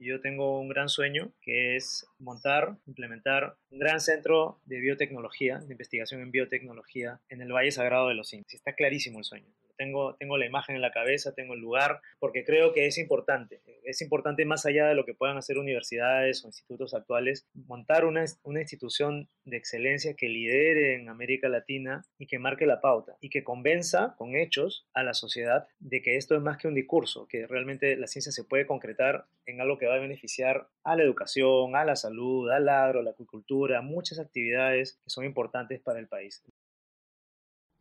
[0.00, 5.74] Yo tengo un gran sueño que es montar, implementar un gran centro de biotecnología, de
[5.74, 8.54] investigación en biotecnología en el Valle Sagrado de los Incas.
[8.54, 9.46] Está clarísimo el sueño
[9.80, 13.62] tengo, tengo la imagen en la cabeza, tengo el lugar, porque creo que es importante.
[13.82, 18.26] Es importante más allá de lo que puedan hacer universidades o institutos actuales, montar una,
[18.42, 23.30] una institución de excelencia que lidere en América Latina y que marque la pauta y
[23.30, 27.26] que convenza con hechos a la sociedad de que esto es más que un discurso,
[27.26, 31.04] que realmente la ciencia se puede concretar en algo que va a beneficiar a la
[31.04, 36.00] educación, a la salud, al agro, a la acuicultura, muchas actividades que son importantes para
[36.00, 36.42] el país.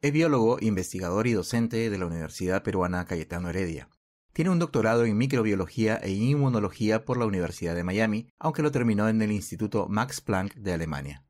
[0.01, 3.89] Es biólogo, investigador y docente de la Universidad Peruana Cayetano Heredia.
[4.31, 9.09] Tiene un doctorado en microbiología e inmunología por la Universidad de Miami, aunque lo terminó
[9.09, 11.25] en el Instituto Max Planck de Alemania.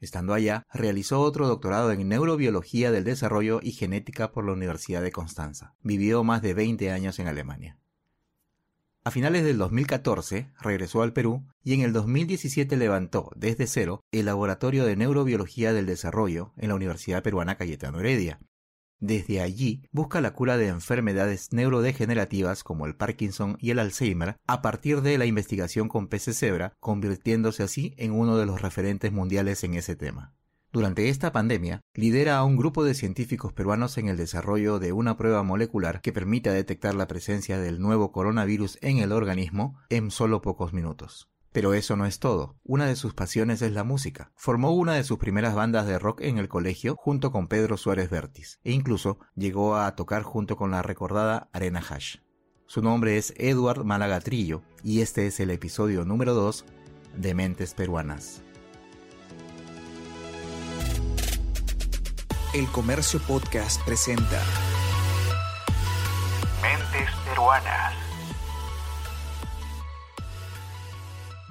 [0.00, 5.12] Estando allá, realizó otro doctorado en neurobiología del desarrollo y genética por la Universidad de
[5.12, 5.74] Constanza.
[5.80, 7.78] Vivió más de 20 años en Alemania.
[9.10, 14.26] A finales del 2014 regresó al Perú y en el 2017 levantó desde cero el
[14.26, 18.38] Laboratorio de Neurobiología del Desarrollo en la Universidad Peruana Cayetano Heredia.
[19.00, 24.62] Desde allí busca la cura de enfermedades neurodegenerativas como el Parkinson y el Alzheimer a
[24.62, 29.64] partir de la investigación con peces cebra, convirtiéndose así en uno de los referentes mundiales
[29.64, 30.36] en ese tema.
[30.72, 35.16] Durante esta pandemia, lidera a un grupo de científicos peruanos en el desarrollo de una
[35.16, 40.42] prueba molecular que permita detectar la presencia del nuevo coronavirus en el organismo en solo
[40.42, 41.28] pocos minutos.
[41.50, 42.56] Pero eso no es todo.
[42.62, 44.30] Una de sus pasiones es la música.
[44.36, 48.08] Formó una de sus primeras bandas de rock en el colegio junto con Pedro Suárez
[48.08, 52.18] Vértiz e incluso llegó a tocar junto con la recordada Arena Hash.
[52.66, 56.64] Su nombre es Edward Malagatrillo y este es el episodio número 2
[57.16, 58.44] de Mentes Peruanas.
[62.52, 64.42] El Comercio Podcast presenta
[66.60, 67.94] Mentes Peruanas.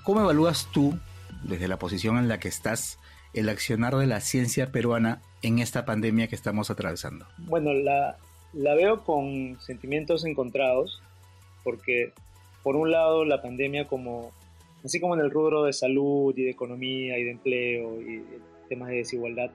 [0.04, 1.00] ¿Cómo evalúas tú,
[1.44, 3.00] desde la posición en la que estás,
[3.34, 7.26] el accionar de la ciencia peruana en esta pandemia que estamos atravesando?
[7.38, 8.18] Bueno, la,
[8.52, 11.02] la veo con sentimientos encontrados,
[11.64, 12.12] porque
[12.62, 14.34] por un lado la pandemia como,
[14.84, 18.22] así como en el rubro de salud y de economía y de empleo y
[18.68, 19.50] temas de desigualdad,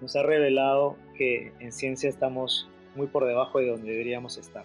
[0.00, 4.64] nos ha revelado que en ciencia estamos muy por debajo de donde deberíamos estar.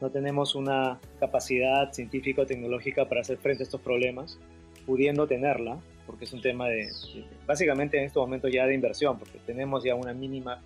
[0.00, 4.38] No tenemos una capacidad científica o tecnológica para hacer frente a estos problemas,
[4.84, 6.88] pudiendo tenerla, porque es un tema de,
[7.46, 10.60] básicamente en este momento ya de inversión, porque tenemos ya una mínima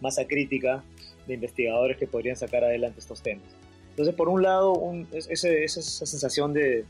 [0.00, 0.82] masa crítica
[1.26, 3.46] de investigadores que podrían sacar adelante estos temas.
[3.90, 4.74] Entonces, por un lado,
[5.12, 6.84] esa sensación de,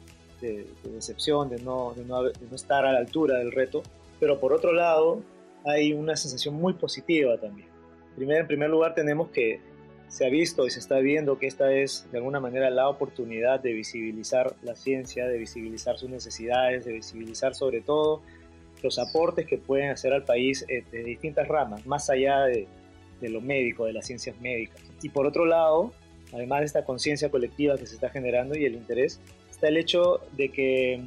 [0.85, 3.83] decepción, de no, de no estar a la altura del reto,
[4.21, 5.21] pero por otro lado,
[5.65, 7.69] hay una sensación muy positiva también.
[8.17, 9.61] Primero, en primer lugar, tenemos que
[10.09, 13.61] se ha visto y se está viendo que esta es de alguna manera la oportunidad
[13.61, 18.23] de visibilizar la ciencia, de visibilizar sus necesidades, de visibilizar sobre todo
[18.83, 22.69] los aportes que pueden hacer al país eh, de distintas ramas, más allá de,
[23.21, 24.81] de lo médico, de las ciencias médicas.
[25.03, 25.93] Y por otro lado,
[26.33, 29.21] además de esta conciencia colectiva que se está generando y el interés,
[29.51, 31.01] está el hecho de que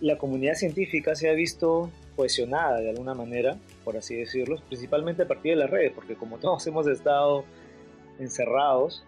[0.00, 5.28] la comunidad científica se ha visto cohesionada de alguna manera, por así decirlo, principalmente a
[5.28, 7.44] partir de las redes, porque como todos hemos estado
[8.18, 9.04] encerrados,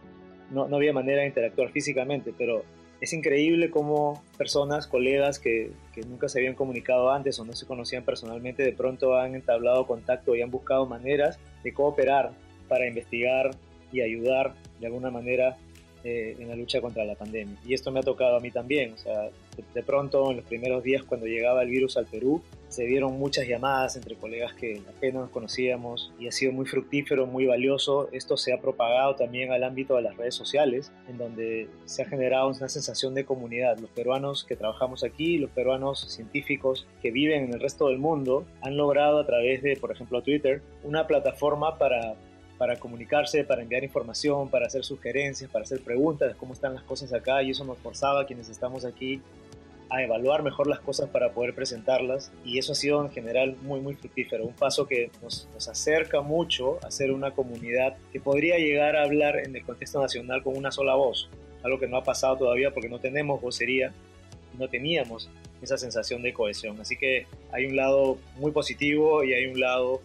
[0.51, 2.63] no, no había manera de interactuar físicamente, pero
[3.01, 7.67] es increíble cómo personas, colegas que, que, nunca se habían comunicado antes o no se
[7.67, 12.33] conocían personalmente, de pronto han entablado contacto y han buscado maneras de cooperar
[12.67, 13.51] para investigar
[13.93, 15.57] y ayudar de alguna manera
[16.05, 17.57] eh, en la lucha contra la pandemia.
[17.65, 18.93] Y esto me ha tocado a mí también.
[18.93, 19.31] O sea,
[19.75, 23.47] de, pronto, en los primeros días cuando llegaba el virus al Perú, se dieron muchas
[23.47, 28.09] llamadas entre colegas que apenas nos conocíamos y ha sido muy fructífero, muy valioso.
[28.13, 32.07] Esto se ha propagado también al ámbito de las redes sociales, en donde se ha
[32.07, 33.79] generado una sensación de comunidad.
[33.79, 38.45] Los peruanos que trabajamos aquí, los peruanos científicos que viven en el resto del mundo,
[38.61, 42.17] han logrado a través de, por ejemplo, Twitter, una plataforma para
[42.59, 46.83] para comunicarse, para enviar información, para hacer sugerencias, para hacer preguntas de cómo están las
[46.83, 49.23] cosas acá y eso nos forzaba a quienes estamos aquí
[49.91, 53.81] a evaluar mejor las cosas para poder presentarlas y eso ha sido en general muy
[53.81, 58.59] muy fructífero, un paso que nos, nos, acerca mucho a ser una comunidad que podría
[58.59, 61.31] llegar a hablar en el contexto nacional con una sola voz,
[61.63, 63.93] algo que no ha pasado todavía porque no tenemos vocería,
[64.59, 65.31] no teníamos
[65.63, 70.01] esa sensación de cohesión, así que hay un lado muy positivo y hay un lado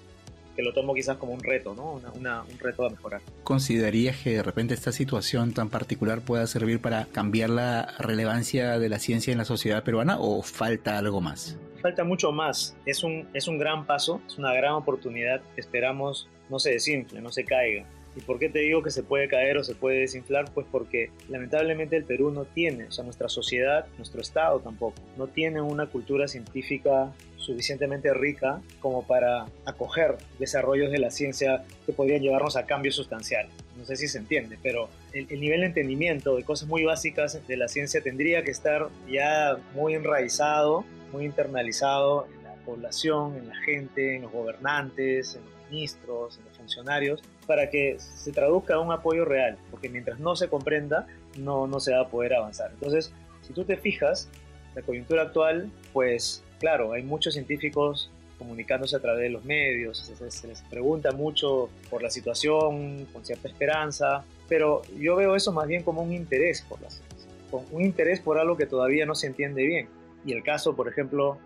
[0.55, 1.93] que lo tomo quizás como un reto, ¿no?
[1.93, 3.21] un reto a mejorar.
[3.43, 8.89] ¿Considerarías que de repente esta situación tan particular pueda servir para cambiar la relevancia de
[8.89, 11.57] la ciencia en la sociedad peruana o falta algo más?
[11.81, 12.77] Falta mucho más.
[12.85, 15.41] Es un, es un gran paso, es una gran oportunidad.
[15.57, 17.85] Esperamos no se desinfle, no se caiga.
[18.15, 20.51] ¿Y por qué te digo que se puede caer o se puede desinflar?
[20.53, 25.27] Pues porque lamentablemente el Perú no tiene, o sea, nuestra sociedad, nuestro Estado tampoco, no
[25.27, 32.21] tiene una cultura científica suficientemente rica como para acoger desarrollos de la ciencia que podrían
[32.21, 33.51] llevarnos a cambios sustanciales.
[33.77, 37.45] No sé si se entiende, pero el, el, nivel de entendimiento de cosas muy básicas
[37.45, 43.49] de la ciencia tendría que estar ya muy enraizado, muy internalizado en la población, en
[43.49, 48.79] la gente, en los gobernantes, en los ministros, en los funcionarios, para que se traduzca
[48.79, 51.07] un apoyo real, porque mientras no se comprenda,
[51.37, 52.71] no, no se va a poder avanzar.
[52.73, 54.29] Entonces, si tú te fijas,
[54.75, 58.09] la coyuntura actual, pues claro, hay muchos científicos
[58.39, 63.23] comunicándose a través de los medios, se, se, les pregunta mucho por la situación, con
[63.23, 67.29] cierta esperanza, pero yo veo eso más bien como un interés por la ciencia,
[67.71, 69.87] un interés por algo que todavía no se entiende bien.
[70.25, 71.37] Y el caso, por ejemplo,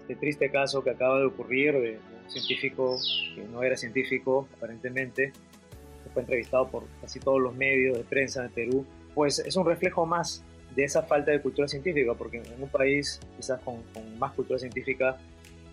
[0.00, 2.96] este triste caso que acaba de ocurrir de, un científico
[3.34, 5.32] que no era científico aparentemente,
[6.14, 10.06] fue entrevistado por casi todos los medios de prensa de Perú, pues es un reflejo
[10.06, 10.42] más
[10.74, 14.58] de esa falta de cultura científica, porque en un país quizás con, con más cultura
[14.58, 15.18] científica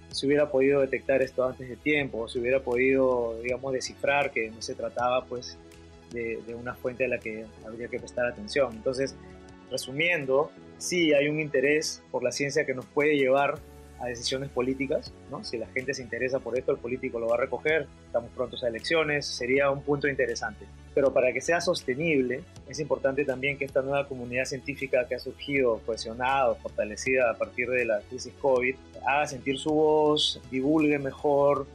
[0.10, 4.52] se hubiera podido detectar esto antes de tiempo, o se hubiera podido, digamos, descifrar que
[4.52, 5.58] no se trataba, pues,
[6.12, 8.74] de, de, una fuente a la que habría que prestar atención.
[8.74, 9.16] Entonces,
[9.70, 13.60] resumiendo, sí hay un interés por la ciencia que nos puede llevar
[14.02, 15.44] a decisiones políticas, ¿no?
[15.44, 18.64] Si la gente se interesa por esto, el político lo va a recoger, estamos prontos
[18.64, 20.66] a elecciones, sería un punto interesante.
[20.94, 25.20] Pero para que sea sostenible, es importante también que esta nueva comunidad científica que ha
[25.20, 28.76] surgido, cohesionada, fortalecida a partir de la crisis COVID,
[29.06, 31.68] haga sentir su voz, divulgue mejor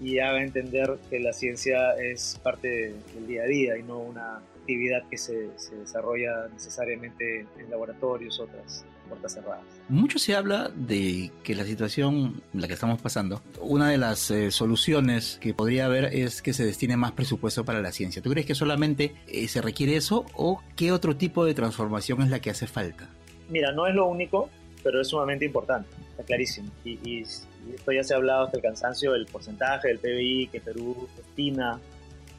[0.00, 4.38] y haga entender que la ciencia es parte del día a día y no una
[4.60, 9.62] actividad que se, se desarrolla necesariamente en laboratorios, otras puertas cerradas.
[9.88, 14.30] Mucho se habla de que la situación en la que estamos pasando, una de las
[14.30, 18.22] eh, soluciones que podría haber es que se destine más presupuesto para la ciencia.
[18.22, 22.30] ¿Tú crees que solamente eh, se requiere eso o qué otro tipo de transformación es
[22.30, 23.10] la que hace falta?
[23.50, 24.48] Mira, no es lo único,
[24.82, 26.70] pero es sumamente importante, está clarísimo.
[26.84, 27.24] Y, y,
[27.68, 31.08] y esto ya se ha hablado hasta el cansancio, el porcentaje del PBI que Perú
[31.16, 31.78] destina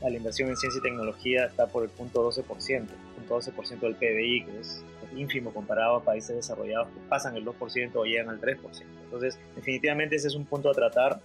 [0.02, 3.96] a la inversión en ciencia y tecnología está por el punto 12%, punto 12% del
[3.96, 4.84] PBI, que es
[5.18, 8.58] ínfimo comparado a países desarrollados que pasan el 2% o llegan al 3%.
[9.04, 11.20] Entonces, definitivamente ese es un punto a tratar.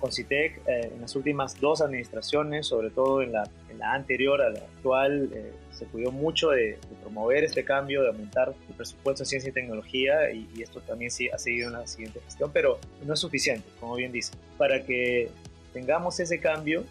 [0.00, 4.42] Con CITEC, eh, en las últimas dos administraciones, sobre todo en la, en la anterior
[4.42, 8.74] a la actual, eh, se cuidó mucho de, de, promover este cambio, de aumentar el
[8.74, 12.20] presupuesto en ciencia y tecnología, y, y esto también sí ha seguido en la siguiente
[12.20, 14.34] gestión, pero no es suficiente, como bien dice.
[14.58, 15.30] Para que
[15.72, 16.84] tengamos ese cambio,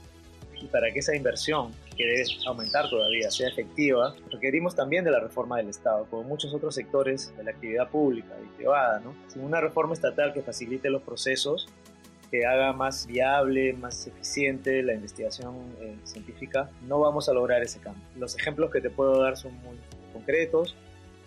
[0.64, 5.20] y para que esa inversión que debe aumentar todavía sea efectiva, requerimos también de la
[5.20, 9.02] reforma del Estado, como muchos otros sectores de la actividad pública y privada.
[9.02, 9.14] ¿no?
[9.28, 11.68] Sin una reforma estatal que facilite los procesos,
[12.32, 17.80] que haga más viable, más eficiente la investigación eh, científica, no vamos a lograr ese
[17.80, 18.04] cambio.
[18.18, 19.76] Los ejemplos que te puedo dar son muy
[20.14, 20.76] concretos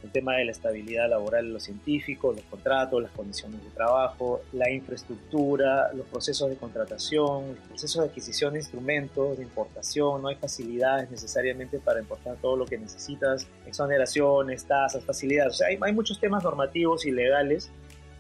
[0.03, 4.43] el tema de la estabilidad laboral de los científicos, los contratos, las condiciones de trabajo,
[4.53, 10.29] la infraestructura, los procesos de contratación, los procesos de adquisición de instrumentos, de importación, no
[10.29, 15.79] hay facilidades necesariamente para importar todo lo que necesitas, exoneraciones, tasas, facilidades, o sea, hay,
[15.81, 17.71] hay muchos temas normativos y legales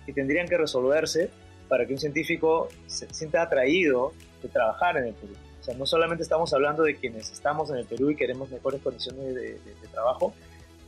[0.04, 1.30] que tendrían que resolverse
[1.68, 4.12] para que un científico se sienta atraído
[4.42, 5.34] de trabajar en el Perú.
[5.60, 8.80] O sea, no solamente estamos hablando de quienes estamos en el Perú y queremos mejores
[8.82, 10.32] condiciones de, de, de trabajo,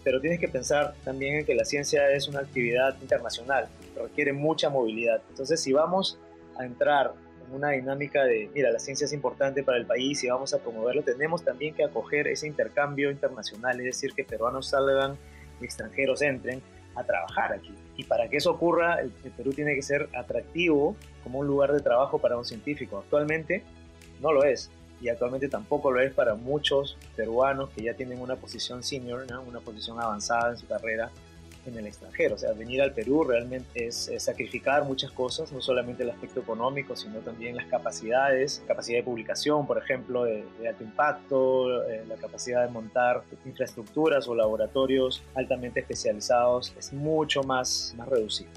[0.09, 4.71] pero tienes que pensar también en que la ciencia es una actividad internacional, requiere mucha
[4.71, 5.21] movilidad.
[5.29, 6.19] Entonces, si vamos
[6.59, 7.13] a entrar
[7.47, 10.61] en una dinámica de, mira, la ciencia es importante para el país y vamos a
[10.61, 15.19] promoverlo, tenemos también que acoger ese intercambio internacional, es decir, que peruanos salgan
[15.61, 16.63] y extranjeros entren
[16.95, 17.75] a trabajar aquí.
[17.99, 21.81] Y para que eso ocurra, el Perú tiene que ser atractivo como un lugar de
[21.81, 22.97] trabajo para un científico.
[22.97, 23.63] Actualmente
[24.23, 28.37] no lo es y actualmente tampoco lo es para muchos peruanos que ya tienen una
[28.37, 29.43] posición senior, ¿no?
[29.43, 31.11] una posición avanzada en su carrera
[31.67, 32.35] en el extranjero.
[32.35, 36.97] O sea, venir al Perú realmente es, sacrificar muchas cosas, no solamente el aspecto económico,
[36.97, 42.17] sino también las capacidades, capacidad de publicación, por ejemplo, de, de alto impacto, eh, la
[42.17, 48.51] capacidad de montar infraestructuras o laboratorios altamente especializados es mucho más, más reducido.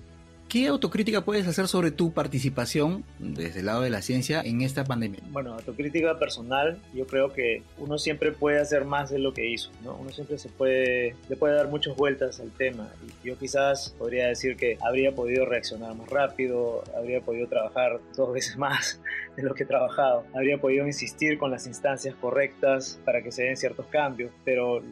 [0.51, 4.84] ¿Qué autocrítica puedes hacer sobre tu participación desde el lado de la ciencia en esta
[4.84, 5.22] pandemia?
[5.29, 9.72] Bueno, autocrítica personal, yo creo que uno siempre puede hacer más de lo que hizo,
[9.81, 9.96] ¿no?
[9.96, 12.89] Uno siempre se puede, le puede dar muchas vueltas al tema.
[13.24, 18.34] Y yo quizás podría decir que habría podido reaccionar más rápido, habría podido trabajar dos
[18.34, 19.00] veces más
[19.38, 23.43] de lo que he trabajado, habría podido insistir con las instancias correctas para que se
[23.43, 24.84] den ciertos cambios, pero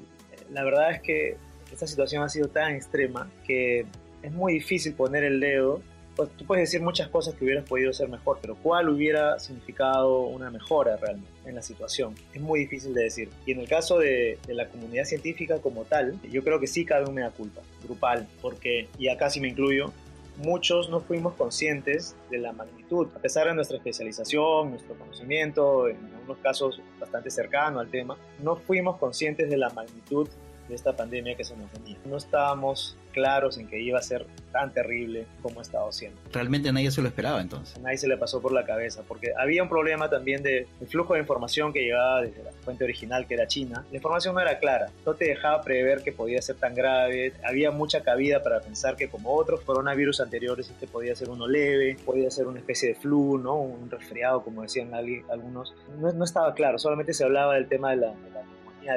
[0.51, 1.35] la verdad es que
[1.69, 3.85] esta situación ha sido tan extrema que
[4.21, 5.81] es muy difícil poner el dedo
[6.19, 10.23] pues, tú puedes decir muchas cosas que hubieras podido ser mejor, pero ¿cuál hubiera significado
[10.23, 12.13] una mejora realmente en la situación?
[12.33, 13.29] Es muy difícil de decir.
[13.45, 16.83] Y en el caso de, de la comunidad científica como tal, yo creo que sí
[16.83, 19.93] cabe una mea culpa grupal, porque, y acá sí me incluyo,
[20.39, 25.97] muchos no fuimos conscientes de la magnitud, a pesar de nuestra especialización, nuestro conocimiento, en
[26.15, 30.27] algunos casos bastante cercano al tema, no fuimos conscientes de la magnitud
[30.69, 31.97] de esta pandemia que se nos venía.
[32.05, 36.19] No estábamos claros en que iba a ser tan terrible como ha estado siendo.
[36.31, 37.75] Realmente nadie se lo esperaba entonces.
[37.75, 40.87] A nadie se le pasó por la cabeza, porque había un problema también de el
[40.87, 43.83] flujo de información que llegaba desde la fuente original, que era China.
[43.89, 47.71] La información no era clara, no te dejaba prever que podía ser tan grave, había
[47.71, 52.29] mucha cabida para pensar que como otros coronavirus anteriores, este podía ser uno leve, podía
[52.31, 53.55] ser una especie de flu, ¿no?
[53.55, 55.73] un resfriado, como decían algunos.
[55.99, 58.43] No, no estaba claro, solamente se hablaba del tema de la, de la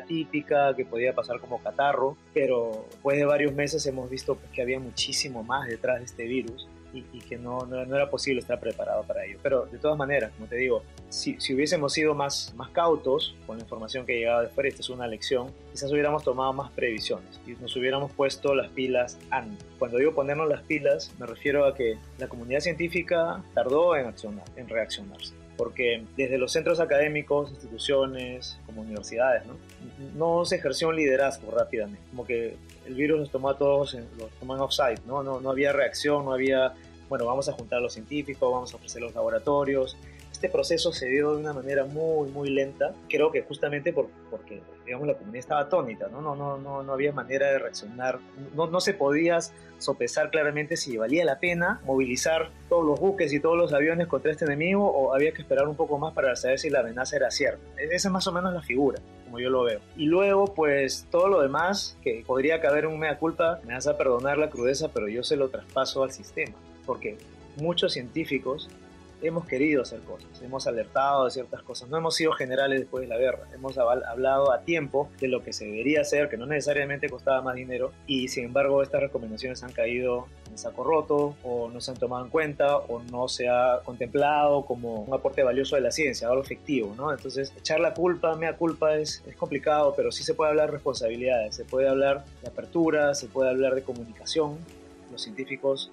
[0.01, 4.63] típica que podía pasar como catarro, pero después de varios meses hemos visto pues, que
[4.63, 9.03] había muchísimo más detrás de este virus y, que no, no, era posible estar preparado
[9.05, 9.39] para ello.
[9.43, 13.57] Pero de todas maneras, como te digo, si, si, hubiésemos sido más, más cautos con
[13.57, 17.53] la información que llegaba después, esta es una lección, quizás hubiéramos tomado más previsiones y
[17.53, 19.67] nos hubiéramos puesto las pilas antes.
[19.79, 24.45] Cuando digo ponernos las pilas, me refiero a que la comunidad científica tardó en, accionar,
[24.57, 29.55] en reaccionarse porque desde los centros académicos, instituciones, como universidades, ¿no?
[30.15, 32.57] No se ejerció un liderazgo rápidamente, como que
[32.87, 35.23] el virus los tomó a todos, en, los tomó en offside, ¿no?
[35.23, 35.41] ¿no?
[35.41, 36.75] No había reacción, no había,
[37.09, 39.97] bueno, vamos a juntar a los científicos, vamos a ofrecer los laboratorios,
[40.33, 44.62] este proceso se dio de una manera muy, muy lenta, creo que justamente por, porque,
[44.85, 46.21] digamos, la comunidad estaba atónita, ¿no?
[46.21, 48.19] No, no, no, no había manera de reaccionar,
[48.55, 49.39] no, no se podía
[49.79, 54.31] sopesar claramente si valía la pena movilizar todos los buques y todos los aviones contra
[54.31, 57.31] este enemigo o había que esperar un poco más para saber si la amenaza era
[57.31, 57.62] cierta.
[57.79, 59.81] E-, esa es más o menos la figura, como yo lo veo.
[59.97, 63.99] Y luego, pues, todo lo demás, que podría caber un mea culpa, me vas a
[63.99, 67.19] perdonar la crudeza, pero yo se lo traspaso al sistema, porque
[67.57, 68.71] muchos científicos
[69.23, 73.09] hemos querido hacer cosas, hemos alertado de ciertas cosas, no hemos sido generales después de
[73.09, 77.09] la guerra, hemos hablado a tiempo de lo que se debería hacer, que no necesariamente
[77.09, 81.81] costaba más dinero, y sin embargo estas recomendaciones han caído en saco roto, o no
[81.81, 85.83] se han tomado en cuenta, o no se ha contemplado como un aporte valioso de
[85.83, 87.11] la ciencia, algo efectivo, ¿no?
[87.12, 90.73] Entonces, echar la culpa, mea culpa, es, es complicado, pero sí se puede hablar de
[90.73, 94.59] responsabilidades, se puede hablar de apertura, se puede hablar de comunicación,
[95.11, 95.91] los científicos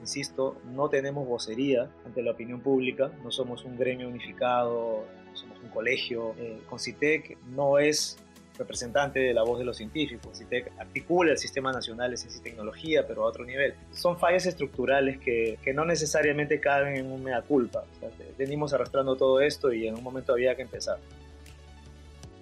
[0.00, 5.58] insisto, no tenemos vocería ante la opinión pública, no somos un gremio unificado, no somos
[5.62, 6.34] un colegio.
[6.38, 8.18] Eh, CITEC no es
[8.58, 10.38] representante de la voz de los científicos.
[10.38, 13.74] CITEC articula el Sistema Nacional de Ciencia y Tecnología, pero a otro nivel.
[13.92, 17.84] Son fallas estructurales que, que no necesariamente caben en un mea culpa.
[18.36, 20.98] venimos arrastrando todo esto y en un momento había que empezar.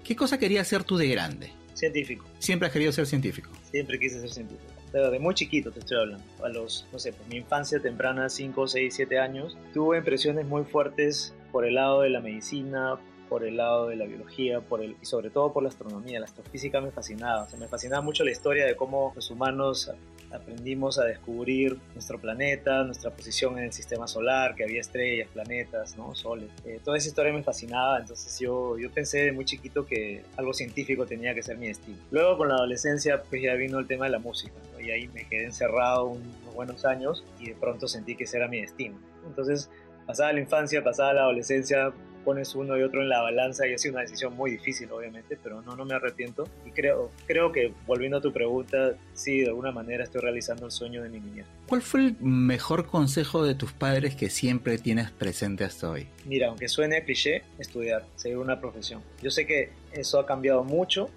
[0.04, 1.52] ¿Qué cosa querías ser tú de grande?
[1.74, 2.24] Científico.
[2.38, 3.50] ¿Siempre has querido ser científico?
[3.70, 7.26] Siempre quise ser científico de muy chiquito te estoy hablando, a los, no sé, por
[7.28, 12.10] mi infancia temprana, 5, 6, 7 años, tuve impresiones muy fuertes por el lado de
[12.10, 15.68] la medicina, por el lado de la biología, por el, y sobre todo por la
[15.68, 16.18] astronomía.
[16.18, 17.46] La astrofísica me fascinaba.
[17.52, 19.90] O me fascinaba mucho la historia de cómo los humanos
[20.30, 25.96] aprendimos a descubrir nuestro planeta, nuestra posición en el sistema solar, que había estrellas, planetas,
[25.96, 26.14] ¿no?
[26.14, 26.50] soles.
[26.64, 30.52] Eh, toda esa historia me fascinaba, entonces yo, yo pensé de muy chiquito que algo
[30.52, 31.98] científico tenía que ser mi destino.
[32.10, 35.26] Luego con la adolescencia pues ya vino el tema de la música, y ahí me
[35.28, 38.96] quedé encerrado unos buenos años y de pronto sentí que ese era mi destino.
[39.26, 39.70] Entonces
[40.06, 43.78] pasada la infancia, pasada la adolescencia, pones uno y otro en la balanza y ha
[43.78, 46.48] sido una decisión muy difícil, obviamente, pero no, no me arrepiento.
[46.66, 50.72] Y creo, creo que, volviendo a tu pregunta, sí, de alguna manera estoy realizando el
[50.72, 51.46] sueño de mi niñez.
[51.66, 56.08] ¿Cuál fue el mejor consejo de tus padres que siempre tienes presente hasta hoy?
[56.26, 59.02] Mira, aunque suene cliché, estudiar, seguir una profesión.
[59.22, 61.08] Yo sé que eso ha cambiado mucho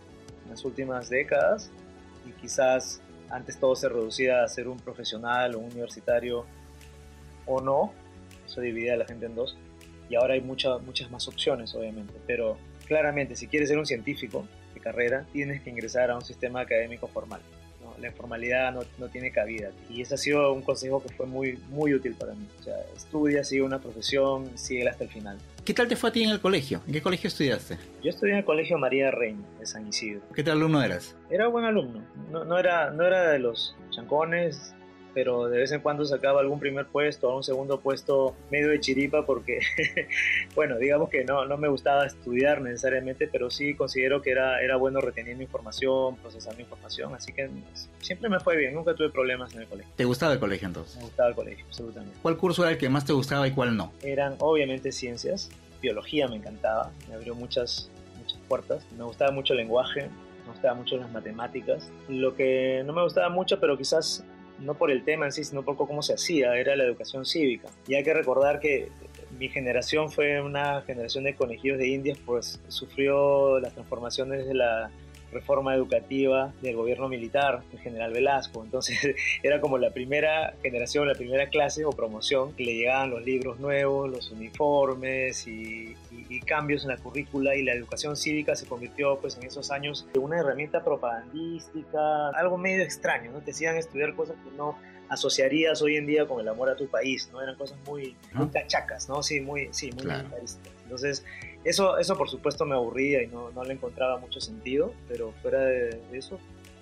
[0.46, 1.72] en las últimas décadas
[2.28, 6.46] y quizás antes todo se reducía a ser un profesional o un universitario
[7.46, 7.94] o no,
[8.46, 9.58] eso dividía a la gente en dos
[10.12, 12.14] y ahora hay muchas muchas más opciones, obviamente.
[12.28, 16.60] Pero claramente, si quieres ser un científico de carrera, tienes que ingresar a un sistema
[16.62, 17.40] académico formal.
[18.00, 19.70] La informalidad no, no, tiene cabida.
[19.88, 22.48] Y ese ha sido un consejo que fue muy, muy útil para mí.
[22.60, 25.38] O sea, estudia, sigue una profesión, sigue hasta el final.
[25.64, 26.82] ¿Qué tal te fue a ti en el colegio?
[26.88, 27.78] ¿En qué colegio estudiaste?
[28.02, 30.22] Yo estudié en el colegio María Reina de San Isidro.
[30.34, 31.16] ¿Qué tal alumno eras?
[31.30, 32.04] Era buen alumno.
[32.32, 34.74] No, no, era, no era de los chancones,
[35.14, 38.80] pero de vez en cuando sacaba algún primer puesto o un segundo puesto medio de
[38.80, 39.60] chiripa porque,
[40.56, 44.76] bueno, digamos que no, no me gustaba estudiar necesariamente, pero sí considero que era, era
[44.78, 47.50] bueno reteniendo información, procesando información, así que
[48.00, 49.92] siempre me fue bien, nunca tuve problemas en el colegio.
[49.96, 50.98] ¿Te gustaba el colegio entonces?
[50.98, 52.18] Me gustaba el colegio, absolutamente.
[52.22, 53.92] ¿Cuál curso era el que más te gustaba y cuál no?
[54.02, 55.50] Eran obviamente ciencias,
[55.82, 60.10] biología me encantaba, me abrió muchas, muchas puertas, me gustaba mucho el lenguaje,
[60.46, 61.90] me gustaba mucho las matemáticas.
[62.08, 64.24] Lo que no me gustaba mucho, pero quizás
[64.62, 67.70] no por el tema en sí, sino por cómo se hacía, era la educación cívica.
[67.88, 68.90] Y hay que recordar que
[69.38, 74.92] mi generación fue una generación de conejillos de indias, pues sufrió las transformaciones de la
[75.32, 78.64] reforma educativa del gobierno militar, el general Velasco.
[78.64, 83.24] Entonces era como la primera generación, la primera clase o promoción que le llegaban los
[83.24, 85.96] libros nuevos, los uniformes y,
[86.46, 90.22] cambios en la currícula y la educación cívica se convirtió pues en esos años en
[90.22, 93.40] una herramienta propagandística, algo medio extraño, ¿no?
[93.40, 94.78] Te hacían estudiar cosas que no
[95.12, 97.42] asociarías hoy en día con el amor a tu país, ¿no?
[97.42, 99.22] Eran cosas muy, muy cachacas, ¿no?
[99.22, 100.10] Sí, muy, sí, muy
[100.84, 101.26] Entonces,
[101.64, 105.60] eso, eso por supuesto me aburría y no, no le encontraba mucho sentido, pero fuera
[105.60, 106.40] de, eso,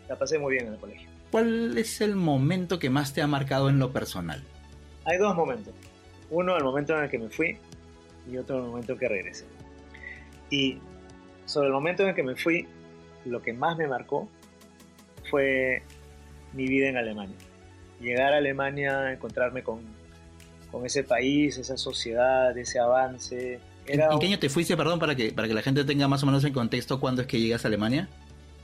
[0.07, 1.09] la pasé muy bien en el colegio.
[1.31, 4.41] ¿Cuál es el momento que más te ha marcado en lo personal?
[5.05, 5.74] Hay dos momentos.
[6.29, 7.57] Uno, el momento en el que me fui
[8.29, 9.45] y otro, el momento en que regresé.
[10.50, 10.77] Y
[11.45, 12.67] sobre el momento en el que me fui,
[13.25, 14.29] lo que más me marcó
[15.29, 15.83] fue
[16.53, 17.36] mi vida en Alemania.
[18.00, 19.81] Llegar a Alemania, encontrarme con,
[20.71, 23.59] con ese país, esa sociedad, ese avance,
[23.89, 26.25] ¿En, qué año te fuiste, perdón, para que, para que la gente tenga más o
[26.25, 28.08] menos en contexto cuándo es que llegas a Alemania?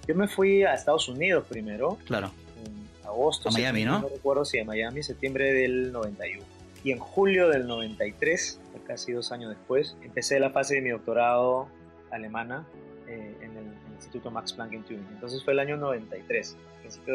[0.07, 1.97] Yo me fui a Estados Unidos primero.
[2.05, 2.31] Claro.
[2.63, 3.49] En agosto.
[3.49, 4.01] A Miami, ¿no?
[4.01, 6.43] No recuerdo si a Miami, septiembre del 91.
[6.83, 11.67] Y en julio del 93, casi dos años después, empecé la fase de mi doctorado
[12.11, 12.67] alemana
[13.07, 13.65] eh, en el
[13.95, 15.07] Instituto Max Planck en Tübingen.
[15.13, 16.55] Entonces fue el año 93.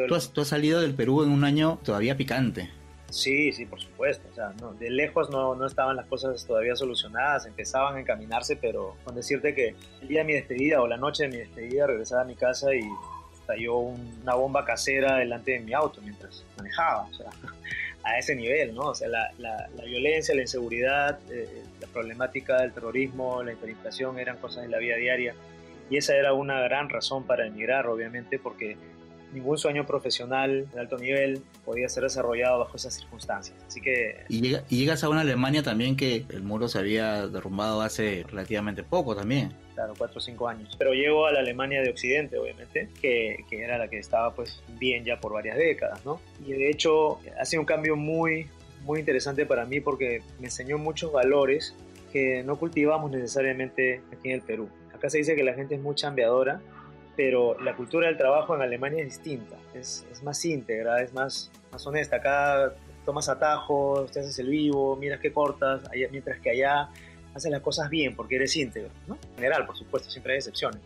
[0.09, 2.69] Tú, has, tú has salido del Perú en un año todavía picante.
[3.11, 4.27] Sí, sí, por supuesto.
[4.31, 8.55] O sea, no, de lejos no, no, estaban las cosas todavía solucionadas, empezaban a encaminarse,
[8.55, 11.87] pero con decirte que el día de mi despedida o la noche de mi despedida
[11.87, 12.81] regresaba a mi casa y
[13.33, 17.01] estalló una bomba casera delante de mi auto mientras manejaba.
[17.03, 17.29] O sea,
[18.03, 18.87] a ese nivel, ¿no?
[18.87, 24.37] O sea, la, la, violencia, la inseguridad, eh, la problemática del terrorismo, la hiperinflación eran
[24.37, 25.35] cosas de la vida diaria.
[25.89, 28.77] Y esa era una gran razón para emigrar, obviamente, porque
[29.33, 33.57] ningún sueño profesional de alto nivel podía ser desarrollado bajo esas circunstancias.
[33.67, 34.25] Así que...
[34.29, 39.15] Y, llegas a una Alemania también que el muro se había derrumbado hace relativamente poco
[39.15, 39.53] también.
[39.75, 40.75] Claro, cuatro o cinco años.
[40.77, 44.61] Pero llego a la Alemania de Occidente, obviamente, que, que era la que estaba pues
[44.79, 46.19] bien ya por varias décadas, ¿no?
[46.45, 48.47] Y de hecho ha sido un cambio muy,
[48.83, 51.75] muy interesante para mí porque me enseñó muchos valores
[52.11, 54.69] que no cultivamos necesariamente aquí en el Perú.
[54.93, 56.61] Acá se dice que la gente es muy chambeadora
[57.15, 61.51] pero la cultura del trabajo en Alemania es distinta, es, es más íntegra, es más,
[61.71, 62.17] más honesta.
[62.17, 62.73] Acá
[63.05, 66.89] tomas atajos, te haces el vivo, miras que cortas, mientras que allá
[67.33, 69.15] haces las cosas bien porque eres íntegro, ¿no?
[69.15, 70.79] En general, por supuesto, siempre hay excepciones.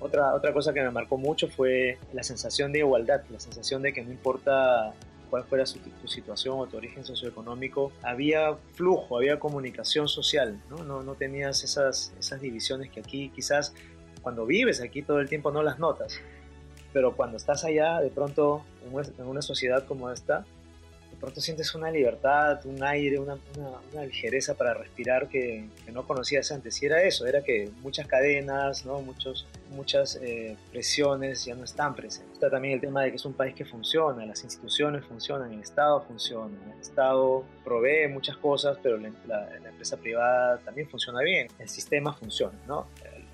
[0.00, 3.92] Otra, otra cosa que me marcó mucho fue la sensación de igualdad, la sensación de
[3.92, 4.94] que no importa
[5.28, 10.82] cuál fuera tu situación o tu origen socioeconómico, había flujo, había comunicación social, ¿no?
[10.82, 13.74] No, no tenías esas, esas divisiones que aquí quizás
[14.22, 16.20] cuando vives aquí todo el tiempo no las notas,
[16.92, 20.44] pero cuando estás allá, de pronto, en una, sociedad como esta,
[21.10, 23.38] de pronto sientes una libertad, un aire, una,
[23.92, 26.82] una, ligereza para respirar que, que, no conocías antes.
[26.82, 29.00] Y era eso, era que muchas cadenas, ¿no?
[29.00, 32.32] Muchos, muchas eh, presiones ya no están presentes.
[32.32, 35.60] Está también el tema de que es un país que funciona, las instituciones funcionan, el
[35.60, 41.48] Estado funciona, el Estado provee muchas cosas, pero la, la empresa privada también funciona bien,
[41.58, 42.86] el sistema funciona, ¿no?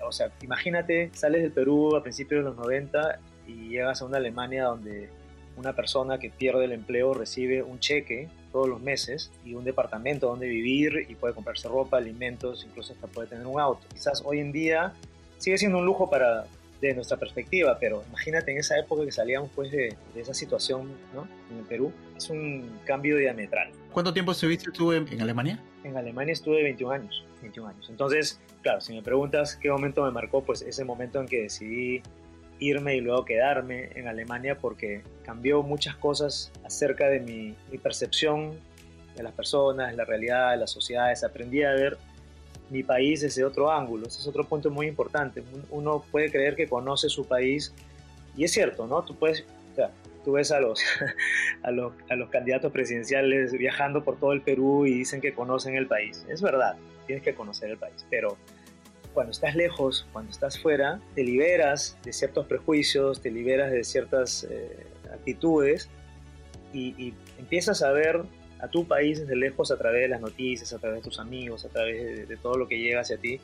[0.05, 4.17] O sea, imagínate, sales del Perú a principios de los 90 y llegas a una
[4.17, 5.09] Alemania donde
[5.57, 10.27] una persona que pierde el empleo recibe un cheque todos los meses y un departamento
[10.27, 13.87] donde vivir y puede comprarse ropa, alimentos, incluso hasta puede tener un auto.
[13.91, 14.93] Quizás hoy en día
[15.37, 16.45] sigue siendo un lujo para
[16.81, 21.27] de nuestra perspectiva, pero imagínate en esa época que salíamos pues de, esa situación ¿no?
[21.51, 23.71] en el Perú, es un cambio diametral.
[23.97, 25.59] ¿Cuánto tiempo estuviste tú en Alemania?
[25.83, 27.25] En Alemania estuve 21 años.
[27.41, 27.89] 21 años.
[27.89, 32.03] Entonces, claro, si me preguntas qué momento me marcó, pues ese momento en que decidí
[32.59, 38.59] irme y luego quedarme en Alemania porque cambió muchas cosas acerca de mi, percepción
[39.15, 41.23] de las personas, la realidad, de las sociedades.
[41.23, 41.97] Aprendí a ver
[42.69, 44.05] mi país desde otro ángulo.
[44.05, 45.43] Ese es otro punto muy importante.
[45.71, 47.73] Uno puede creer que conoce su país
[48.35, 49.01] y es cierto, ¿no?
[49.01, 49.89] Tú puedes, o sea,
[50.27, 50.83] tú ves a los,
[51.63, 55.77] a los, a los candidatos presidenciales viajando por todo el Perú y dicen que conocen
[55.77, 56.25] el país.
[56.27, 58.35] Es verdad, tienes que conocer el país, pero
[59.13, 64.45] cuando estás lejos, cuando estás fuera, te liberas de ciertos prejuicios, te liberas de ciertas
[64.51, 65.87] eh, actitudes
[66.73, 68.21] y, empiezas a ver
[68.59, 71.63] a tu país desde lejos a través de las noticias, a través de tus amigos,
[71.63, 73.39] a través de, todo lo que llega hacia ti,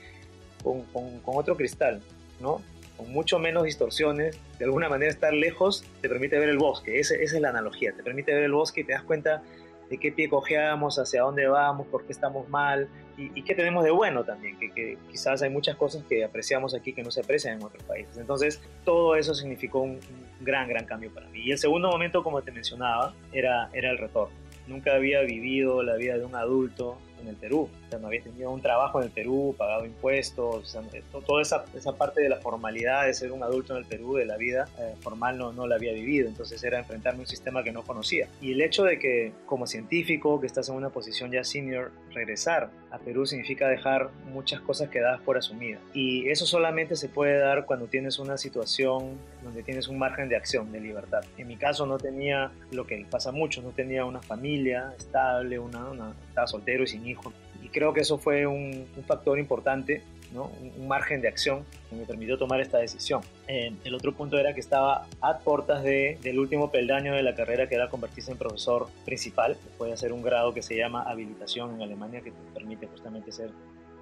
[0.61, 0.83] con,
[1.23, 2.01] otro cristal,
[2.41, 2.61] ¿no?
[2.97, 4.39] Con mucho menos distorsiones.
[4.60, 8.03] De alguna manera estar lejos te permite ver el bosque, esa, es la analogía, te
[8.03, 9.43] permite ver el bosque y te das cuenta
[9.89, 13.91] de qué pie cojeamos, hacia dónde vamos, por qué estamos mal y, qué tenemos de
[13.91, 17.63] bueno también, que, quizás hay muchas cosas que apreciamos aquí que no se aprecian en
[17.63, 18.17] otros países.
[18.17, 21.41] Entonces, todo eso significó un, un gran, gran cambio para mí.
[21.43, 24.36] Y el segundo momento, como te mencionaba, era, era el retorno.
[24.67, 27.69] Nunca había vivido la vida de un adulto en el Perú.
[27.95, 30.77] O sea, había tenido un trabajo en el Perú, pagado impuestos,
[31.25, 34.25] toda esa, esa, parte de la formalidad de ser un adulto en el Perú, de
[34.25, 36.27] la vida eh, formal, no, no la había vivido.
[36.27, 38.27] Entonces era enfrentarme a un sistema que no conocía.
[38.41, 42.69] Y el hecho de que como científico, que estás en una posición ya senior, regresar
[42.91, 45.82] a Perú significa dejar muchas cosas que das por asumidas.
[45.93, 50.36] Y eso solamente se puede dar cuando tienes una situación donde tienes un margen de
[50.36, 51.23] acción, de libertad.
[51.38, 55.89] En mi caso no tenía lo que pasa mucho, no tenía una familia estable, una,
[55.89, 57.34] una estaba soltero y sin hijos.
[57.73, 60.51] Creo que eso fue un, factor importante, ¿no?
[60.77, 63.21] un, margen de acción que me permitió tomar esta decisión.
[63.47, 67.36] Eh, el otro punto era que estaba a puertas de, del último peldaño de la
[67.36, 69.57] carrera, que era convertirse en profesor principal.
[69.77, 73.49] Puede hacer un grado que se llama habilitación en Alemania, que te permite justamente ser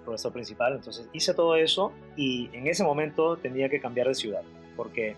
[0.04, 0.76] profesor principal.
[0.76, 4.42] Entonces hice todo eso y en ese momento tenía que cambiar de ciudad,
[4.76, 5.16] porque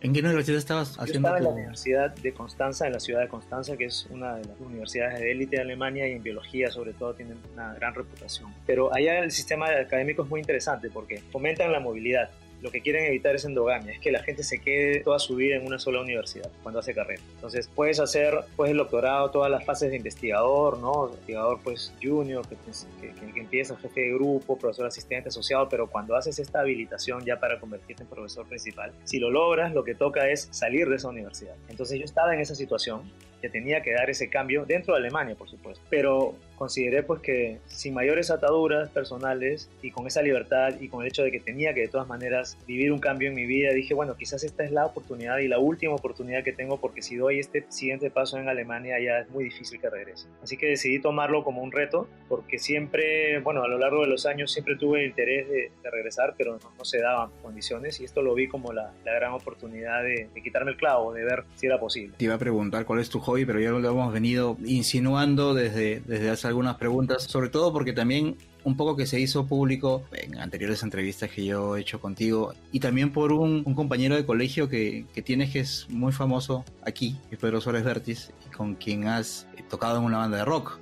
[0.00, 1.06] ¿En qué universidad estabas haciendo?
[1.06, 4.36] Yo estaba en la Universidad de Constanza, en la ciudad de Constanza, que es una
[4.36, 7.94] de las universidades de élite de Alemania y en biología sobre todo tienen una gran
[7.94, 8.54] reputación.
[8.64, 13.04] Pero allá el sistema académico es muy interesante porque fomentan la movilidad lo que quieren
[13.04, 16.00] evitar es endogamia, es que la gente se quede toda su vida en una sola
[16.00, 17.22] universidad cuando hace carrera.
[17.34, 21.08] Entonces puedes hacer pues el doctorado, todas las fases de investigador, ¿no?
[21.08, 22.56] Investigador pues junior, que,
[23.00, 27.60] que, empieza jefe de grupo, profesor asistente asociado, pero cuando haces esta habilitación ya para
[27.60, 31.54] convertirte en profesor principal, si lo logras, lo que toca es salir de esa universidad.
[31.68, 33.02] Entonces yo estaba en esa situación
[33.40, 35.82] que tenía que dar ese cambio dentro de Alemania, por supuesto.
[35.90, 41.08] Pero consideré pues que sin mayores ataduras personales y con esa libertad y con el
[41.08, 43.94] hecho de que tenía que de todas maneras vivir un cambio en mi vida, dije,
[43.94, 47.38] bueno, quizás esta es la oportunidad y la última oportunidad que tengo porque si doy
[47.38, 50.26] este siguiente paso en Alemania ya es muy difícil que regrese.
[50.42, 54.26] Así que decidí tomarlo como un reto porque siempre, bueno, a lo largo de los
[54.26, 58.34] años siempre tuve el interés de, regresar, pero no, se daban condiciones y esto lo
[58.34, 62.14] vi como la, gran oportunidad de, de, quitarme el clavo, de ver si era posible.
[62.18, 66.00] Te iba a preguntar cuál es tu hobby, pero ya lo hemos venido insinuando desde,
[66.06, 70.38] desde hace algunas preguntas, sobre todo porque también un poco que se hizo público en
[70.38, 75.04] anteriores entrevistas que yo he hecho contigo y también por un, compañero de colegio que,
[75.12, 79.98] que, tienes que es muy famoso aquí, Pedro Suárez Vértiz, y con quien has tocado
[79.98, 80.78] en una banda de rock.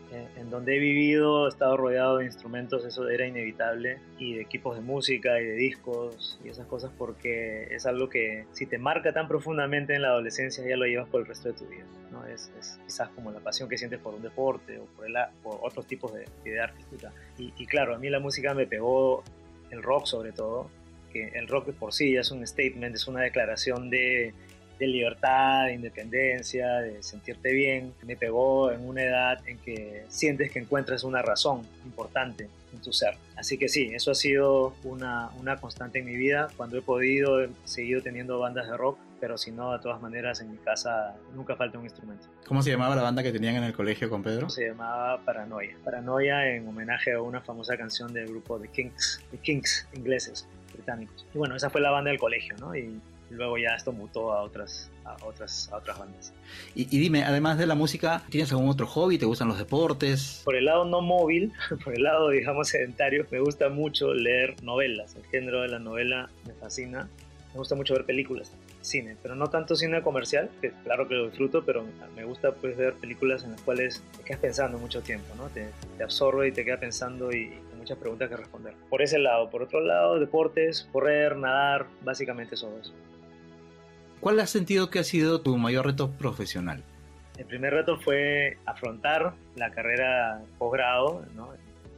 [0.47, 4.77] En donde he vivido, he estado rodeado de instrumentos, eso era inevitable, y de equipos
[4.77, 9.13] de música y de discos y esas cosas, porque es algo que si te marca
[9.13, 11.85] tan profundamente en la adolescencia ya lo llevas por el resto de tu vida.
[12.13, 12.25] ¿no?
[12.27, 12.53] Es,
[12.87, 16.15] quizás como la pasión que sientes por un deporte o por, el, por otros tipos
[16.15, 17.13] de actividad artística.
[17.39, 19.25] Y, y claro, a mí la música me pegó,
[19.73, 20.71] el rock sobre todo,
[21.13, 24.33] que el rock por sí ya es un statement, es una declaración de
[24.79, 27.93] de libertad, de independencia, de sentirte bien.
[28.03, 32.93] Me pegó en una edad en que sientes que encuentras una razón importante en tu
[32.93, 33.17] ser.
[33.37, 36.49] Así que sí, eso ha sido una, una constante en mi vida.
[36.57, 40.41] Cuando he podido, he seguido teniendo bandas de rock, pero si no, de todas maneras,
[40.41, 42.27] en mi casa nunca falta un instrumento.
[42.47, 44.51] ¿Cómo se llamaba la banda que tenían en el colegio con Pedro?
[44.51, 45.77] Se llamaba Paranoia.
[45.85, 51.27] Paranoia en homenaje a una famosa canción del grupo The Kings, The Kings ingleses, británicos.
[51.35, 52.77] Y bueno, esa fue la banda del colegio, ¿no?
[52.77, 56.33] Y luego ya esto mutó a otras, a otras, a otras bandas.
[56.75, 59.19] Y, dime, además de la música, ¿tienes algún otro hobby?
[59.19, 60.43] ¿Te gustan los deportes?
[60.45, 61.53] Por el lado no móvil,
[61.85, 65.15] por el lado, digamos, sedentario, me gusta mucho leer novelas.
[65.17, 67.09] El género de la novela me fascina.
[67.53, 71.29] Me gusta mucho ver películas, cine, pero no tanto cine comercial, que claro que lo
[71.29, 75.35] disfruto, pero me gusta pues ver películas en las cuales te quedas pensando mucho tiempo,
[75.37, 75.49] ¿no?
[75.49, 77.55] Te, te absorbe y te quedas pensando y,
[77.87, 78.75] muchas preguntas que responder.
[78.91, 79.49] Por ese lado.
[79.49, 82.69] Por otro lado, deportes, correr, nadar, básicamente eso.
[84.21, 86.83] ¿Cuál has sentido que ha sido tu mayor reto profesional?
[87.39, 91.51] El primer reto fue afrontar la carrera posgrado, ¿no?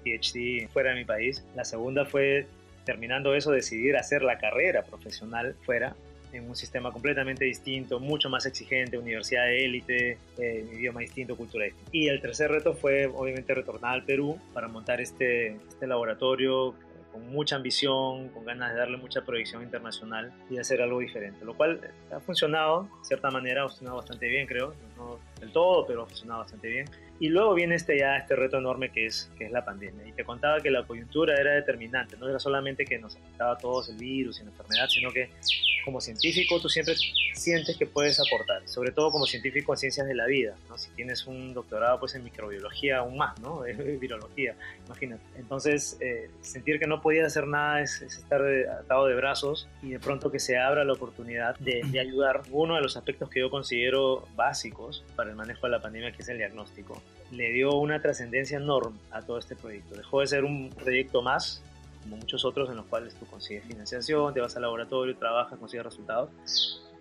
[0.05, 1.45] PhD fuera de mi país.
[1.55, 2.47] La segunda fue,
[2.85, 5.95] terminando eso, decidir hacer la carrera profesional fuera,
[6.33, 11.65] en un sistema completamente distinto, mucho más exigente, universidad de élite, eh, idioma distinto, cultura
[11.65, 11.91] distinta.
[11.93, 16.75] Y el tercer reto fue, obviamente, retornar al Perú para montar este, este laboratorio
[17.13, 21.57] con mucha ambición, con ganas de darle mucha proyección internacional y hacer algo diferente, lo
[21.57, 21.81] cual
[22.13, 26.07] ha funcionado, de cierta manera, ha funcionado bastante bien, creo, no del todo, pero ha
[26.07, 26.87] funcionado bastante bien.
[27.21, 30.07] Y luego viene este ya este reto enorme que es, que es la pandemia.
[30.07, 33.59] Y te contaba que la coyuntura era determinante, no era solamente que nos afectaba a
[33.59, 35.31] todos el virus y la enfermedad, sino que
[35.85, 36.95] como científico tú siempre
[37.35, 40.77] sientes que puedes aportar, sobre todo como científico en ciencias de la vida, ¿no?
[40.77, 43.65] Si tienes un doctorado pues en microbiología aún más, ¿no?
[43.69, 44.55] En virología,
[44.87, 45.23] imagínate.
[45.37, 49.99] Entonces, eh, sentir que no podías hacer nada es, estar atado de brazos y de
[49.99, 52.43] pronto que se abra la oportunidad de, de ayudar.
[52.51, 56.23] Uno de los aspectos que yo considero básicos para el manejo de la pandemia, que
[56.23, 57.01] es el diagnóstico,
[57.31, 59.95] le dio una trascendencia enorme a todo este proyecto.
[59.95, 61.63] Dejó de ser un proyecto más,
[62.03, 65.85] como muchos otros en los cuales tú consigues financiación, te vas al laboratorio, trabajas, consigues
[65.85, 66.31] resultados,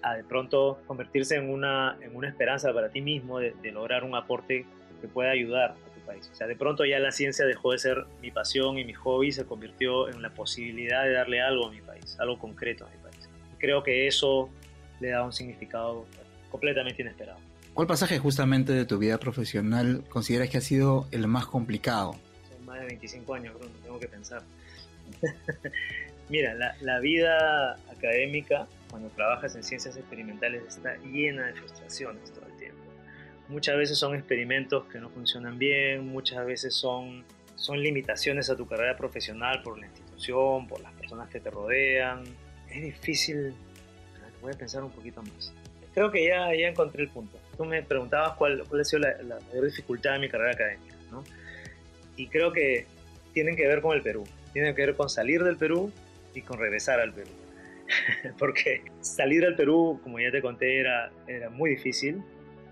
[0.02, 4.16] a de pronto convertirse en una, en una esperanza para ti mismo de, lograr un
[4.16, 4.66] aporte
[5.02, 6.30] que pueda ayudar a tu país.
[6.32, 9.32] O sea, de pronto ya la ciencia dejó de ser mi pasión y mi hobby,
[9.32, 12.98] se convirtió en la posibilidad de darle algo a mi país, algo concreto a mi
[12.98, 13.30] país.
[13.60, 14.50] creo que eso
[15.00, 16.06] le da un significado
[16.50, 17.40] completamente inesperado.
[17.78, 22.16] ¿Cuál pasaje justamente de tu vida profesional consideras que ha sido el más complicado?
[22.50, 24.42] Son más de 25 años, creo, tengo que pensar.
[26.30, 32.48] Mira, la, la, vida académica, cuando trabajas en ciencias experimentales, está llena de frustraciones todo
[32.48, 32.82] el tiempo.
[33.48, 37.26] Muchas veces son experimentos que no funcionan bien, muchas veces son,
[37.58, 42.24] son limitaciones a tu carrera profesional por la institución, por las personas que te rodean.
[42.72, 43.54] Es difícil,
[44.42, 45.54] voy a pensar un poquito más.
[45.98, 47.40] Creo que ya, ya encontré el punto.
[47.58, 50.96] Tú me preguntabas cuál, cuál ha sido la, la mayor dificultad de mi carrera académica,
[51.10, 51.24] ¿no?
[52.16, 52.86] Y creo que
[53.34, 55.92] tienen que ver con el Perú, tienen que ver con salir del Perú
[56.36, 57.32] y con regresar al Perú.
[58.38, 62.22] Porque salir al Perú, como ya te conté, era, era muy difícil,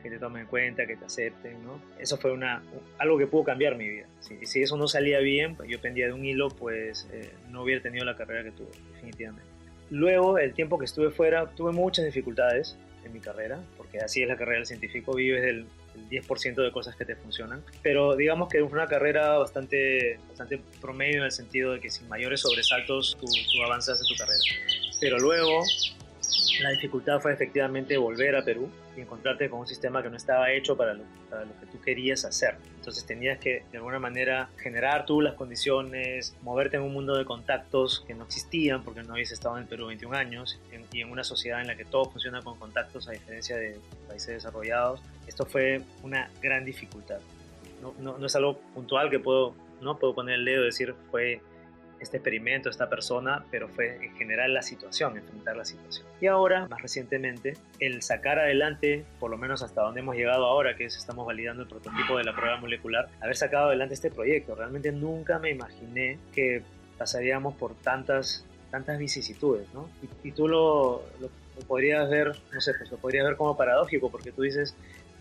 [0.04, 1.82] que te tomen en cuenta, que te acepten, ¿no?
[1.98, 2.62] Eso fue una,
[3.00, 4.06] algo que pudo cambiar mi vida.
[4.20, 7.82] Si, si eso no salía bien, yo pendía de un hilo, pues eh, no hubiera
[7.82, 9.50] tenido la carrera que tuve, definitivamente.
[9.90, 14.28] Luego, el tiempo que estuve fuera, tuve muchas dificultades en mi carrera, porque así es
[14.28, 17.64] la carrera del científico, vives del, del 10% de cosas que te funcionan.
[17.82, 22.08] Pero digamos que fue una carrera bastante, bastante promedio en el sentido de que sin
[22.10, 24.42] mayores sobresaltos tú, tú avanzas en tu carrera.
[25.00, 25.64] Pero luego
[26.62, 30.52] la dificultad fue efectivamente volver a Perú y encontrarte con un sistema que no estaba
[30.52, 32.56] hecho para lo, para lo, que tú querías hacer.
[32.78, 37.26] Entonces tenías que de alguna manera generar tú las condiciones, moverte en un mundo de
[37.26, 41.02] contactos que no existían porque no habías estado en el Perú 21 años en, y
[41.02, 45.02] en una sociedad en la que todo funciona con contactos a diferencia de países desarrollados.
[45.28, 47.20] Esto fue una gran dificultad.
[47.82, 50.96] No, no, no es algo puntual que puedo, no puedo poner el dedo y decir
[51.12, 51.42] fue
[52.00, 56.06] este experimento, esta persona, pero fue en general la situación, enfrentar la situación.
[56.22, 60.76] Y ahora, más recientemente, el sacar adelante, por lo menos hasta donde hemos llegado ahora,
[60.76, 64.56] que es estamos validando el prototipo de la prueba molecular, haber sacado adelante este proyecto.
[64.56, 66.64] Realmente nunca me imaginé que
[66.98, 69.90] pasaríamos por tantas, tantas vicisitudes, ¿no?
[70.02, 73.58] Y, y tú lo, lo, lo, podrías ver, no sé, pues lo podrías ver como
[73.58, 74.76] paradójico, porque tú dices,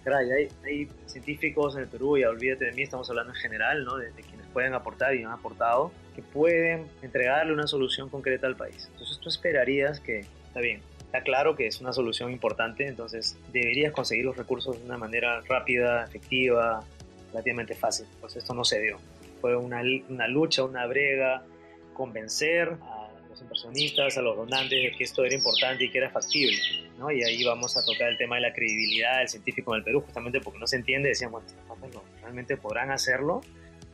[0.05, 3.85] caray, hay, hay científicos en el Perú, y olvídate de mí, estamos hablando en general,
[3.85, 3.97] ¿no?
[3.97, 8.57] De, de quienes pueden aportar y han aportado, que pueden entregarle una solución concreta al
[8.57, 8.89] país.
[8.93, 10.81] Entonces tú esperarías que, está bien,
[11.15, 15.41] está claro que es una solución importante, entonces deberías conseguir los recursos de una manera
[15.49, 16.85] rápida, efectiva,
[17.31, 18.07] relativamente fácil.
[18.21, 18.99] Pues esto no se dio.
[19.41, 21.45] Fue una, una lucha, una brega,
[21.93, 26.11] convencer a los inversionistas, a los donantes de que esto era importante y que era
[26.11, 26.57] factible.
[26.99, 27.11] ¿no?
[27.11, 30.03] Y ahí vamos a tocar el tema de la credibilidad del científico en el Perú,
[30.03, 31.43] justamente porque no se entiende, decíamos,
[31.81, 33.41] bueno, ¿realmente podrán hacerlo?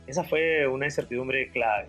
[0.07, 1.87] Esa fue una incertidumbre clave.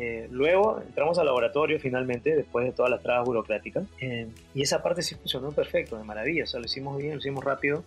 [0.00, 4.80] Eh, luego entramos al laboratorio finalmente, después de todas las trabas burocráticas, eh, y esa
[4.80, 7.82] parte sí funcionó perfecto, de maravilla, lo hicimos bien, lo hicimos rápido,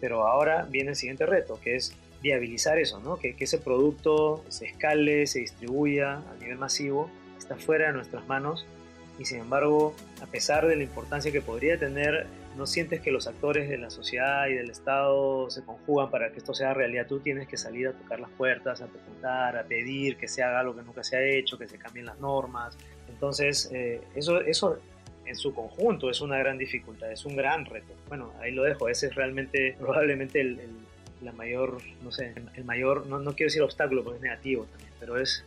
[0.00, 3.18] pero ahora viene el siguiente reto, que es viabilizar eso, ¿no?
[3.18, 8.26] que, que ese producto se escale, se distribuya a nivel masivo, está fuera de nuestras
[8.26, 8.66] manos,
[9.18, 13.26] y sin embargo, a pesar de la importancia que podría tener, no sientes que los
[13.26, 17.06] actores de la sociedad y del Estado se conjugan para que esto sea realidad.
[17.06, 20.60] Tú tienes que salir a tocar las puertas, a preguntar, a pedir que se haga
[20.60, 22.76] algo que nunca se ha hecho, que se cambien las normas.
[23.08, 24.78] Entonces, eh, eso, eso
[25.24, 27.94] en su conjunto es una gran dificultad, es un gran reto.
[28.08, 30.82] Bueno, ahí lo dejo, ese es realmente probablemente el, el
[31.22, 34.90] la mayor, no sé, el mayor, no, no quiero decir obstáculo porque es negativo también,
[34.98, 35.44] pero es,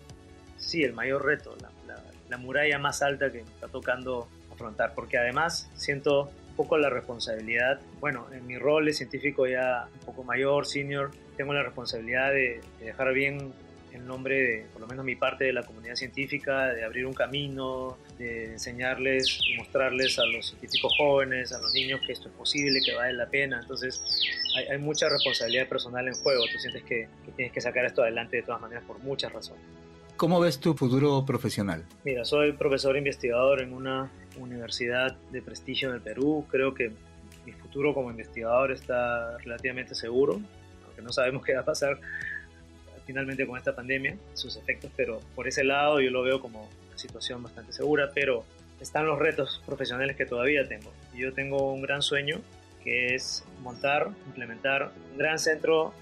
[0.57, 5.17] sí, el mayor reto, la, la, la muralla más alta que está tocando afrontar, porque
[5.17, 10.65] además siento poco la responsabilidad, bueno, en mi rol de científico ya un poco mayor,
[10.65, 13.53] senior, tengo la responsabilidad de, de dejar bien
[13.95, 17.13] el nombre de, por lo menos mi parte de la comunidad científica, de abrir un
[17.13, 22.35] camino, de enseñarles y mostrarles a los científicos jóvenes, a los niños que esto es
[22.35, 23.59] posible, que vale la pena.
[23.61, 24.03] Entonces
[24.57, 26.43] hay, hay mucha responsabilidad personal en juego.
[26.51, 29.63] Tú sientes que, que tienes que sacar esto adelante de todas maneras por muchas razones.
[30.17, 31.83] ¿Cómo ves tu futuro profesional?
[32.05, 36.45] Mira, soy profesor investigador en una universidad de prestigio en el Perú.
[36.49, 36.91] Creo que
[37.45, 40.41] mi futuro como investigador está relativamente seguro,
[40.85, 41.99] aunque no sabemos qué va a pasar
[43.05, 46.97] finalmente con esta pandemia, sus efectos, pero por ese lado yo lo veo como una
[46.97, 48.43] situación bastante segura, pero
[48.81, 50.91] están los retos profesionales que todavía tengo.
[51.13, 52.41] Yo tengo un gran sueño
[52.83, 55.93] que es montar, implementar un gran centro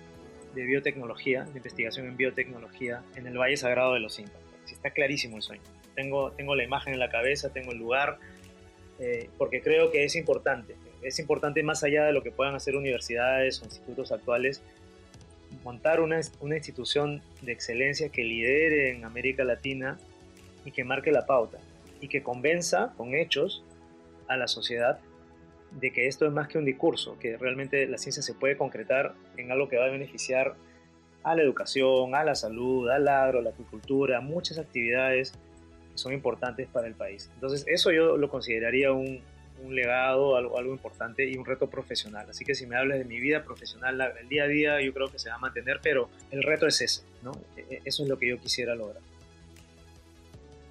[0.55, 4.37] de biotecnología, de investigación en biotecnología en el Valle Sagrado de los Incas.
[4.69, 5.61] Está clarísimo el sueño.
[5.95, 8.19] Tengo, tengo la imagen en la cabeza, tengo el lugar,
[8.99, 10.75] eh, porque creo que es importante.
[11.01, 14.61] es importante más allá de lo que puedan hacer universidades o institutos actuales,
[15.63, 19.97] montar una, una institución de excelencia que lidere en América Latina
[20.65, 21.59] y que marque la pauta
[22.01, 23.63] y que convenza con hechos
[24.27, 24.99] a la sociedad
[25.79, 29.13] de que esto es más que un discurso, que realmente la ciencia se puede concretar
[29.37, 30.55] en algo que va a beneficiar
[31.23, 35.33] a la educación, a la salud, al agro, a la agricultura, muchas actividades
[35.95, 37.29] son importantes para el país.
[37.35, 39.21] Entonces, eso yo lo consideraría un,
[39.63, 42.29] un legado, algo, algo importante y un reto profesional.
[42.29, 45.11] Así que si me hablas de mi vida profesional, el día a día yo creo
[45.11, 47.31] que se va a mantener, pero el reto es ese, ¿no?
[47.55, 49.01] E, e, eso es lo que yo quisiera lograr.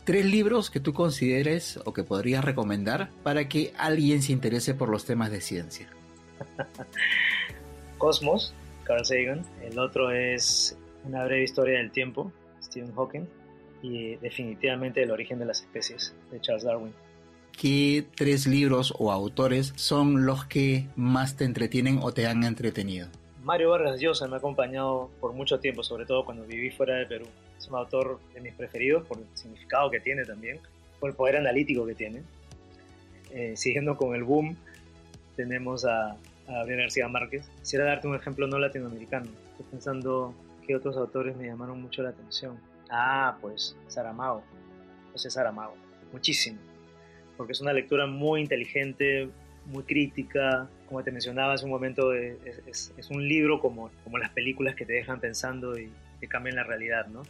[0.04, 4.88] Tres libros que tú consideres o que podrías recomendar para que alguien se interese por
[4.88, 5.88] los temas de ciencia.
[7.98, 9.44] Cosmos, Carl Sagan.
[9.62, 12.32] El otro es Una breve historia del tiempo,
[12.62, 13.26] Stephen Hawking.
[13.82, 16.92] Y definitivamente El origen de las especies, de Charles Darwin.
[17.58, 23.08] ¿Qué tres libros o autores son los que más te entretienen o te han entretenido?
[23.44, 27.06] Mario Vargas Llosa me ha acompañado por mucho tiempo, sobre todo cuando viví fuera de
[27.06, 27.26] Perú.
[27.58, 30.60] Es un autor de mis preferidos por el significado que tiene también,
[31.00, 32.22] por el poder analítico que tiene.
[33.32, 34.56] Eh, siguiendo con el boom,
[35.36, 36.16] tenemos a, a
[36.46, 37.44] Gabriel García Márquez.
[37.60, 39.26] Quisiera darte un ejemplo no latinoamericano.
[39.50, 40.34] Estoy pensando
[40.66, 42.58] qué otros autores me llamaron mucho la atención.
[42.92, 44.44] Ah, pues Saramago,
[45.12, 45.74] José Saramago,
[46.12, 46.58] muchísimo
[47.36, 49.28] porque es una lectura muy inteligente,
[49.66, 54.30] muy crítica, como te mencionaba hace un momento, es, es, un libro como, como las
[54.30, 57.22] películas que te dejan pensando y que cambian la realidad, ¿no?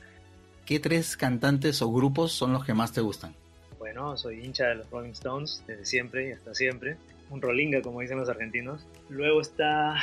[0.67, 3.35] ¿Qué tres cantantes o grupos son los que más te gustan?
[3.79, 6.97] Bueno, soy hincha de los Rolling Stones desde siempre y hasta siempre.
[7.31, 8.87] Un rolinga, como dicen los argentinos.
[9.09, 9.97] Luego está...